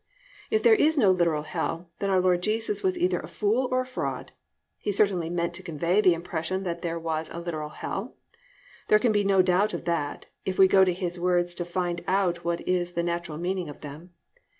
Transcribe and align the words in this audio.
If 0.49 0.63
there 0.63 0.73
is 0.73 0.97
no 0.97 1.11
literal 1.11 1.43
hell, 1.43 1.91
then 1.99 2.09
our 2.09 2.19
Lord 2.19 2.41
Jesus 2.41 2.81
was 2.81 2.97
either 2.97 3.19
a 3.19 3.27
fool 3.27 3.67
or 3.71 3.81
a 3.81 3.85
fraud. 3.85 4.31
He 4.79 4.91
certainly 4.91 5.29
meant 5.29 5.53
to 5.53 5.61
convey 5.61 6.01
the 6.01 6.15
impression 6.15 6.63
that 6.63 6.81
there 6.81 6.97
was 6.97 7.29
a 7.29 7.39
literal 7.39 7.69
hell. 7.69 8.15
There 8.87 8.97
can 8.97 9.11
be 9.11 9.23
no 9.23 9.43
doubt 9.43 9.75
of 9.75 9.85
that, 9.85 10.25
if 10.43 10.57
we 10.57 10.67
go 10.67 10.83
to 10.83 10.91
His 10.91 11.19
words 11.19 11.53
to 11.53 11.65
find 11.65 12.03
out 12.07 12.43
what 12.43 12.67
is 12.67 12.93
the 12.93 13.03
natural 13.03 13.37
meaning 13.37 13.69
of 13.69 13.81
them. 13.81 14.15